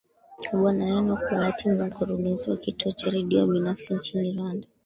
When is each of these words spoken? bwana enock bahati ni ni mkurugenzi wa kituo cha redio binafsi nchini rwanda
bwana 0.59 0.83
enock 0.97 1.23
bahati 1.31 1.63
ni 1.69 1.75
ni 1.77 1.83
mkurugenzi 1.87 2.49
wa 2.49 2.57
kituo 2.57 2.91
cha 2.91 3.09
redio 3.09 3.47
binafsi 3.47 3.93
nchini 3.93 4.31
rwanda 4.33 4.67